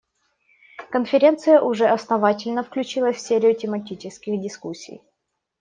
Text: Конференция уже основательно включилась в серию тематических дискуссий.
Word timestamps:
Конференция 0.89 1.61
уже 1.61 1.87
основательно 1.87 2.63
включилась 2.63 3.17
в 3.17 3.21
серию 3.21 3.53
тематических 3.55 4.41
дискуссий. 4.41 4.99